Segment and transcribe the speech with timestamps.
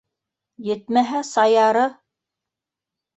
[0.69, 1.83] Етмәһә, Саяры...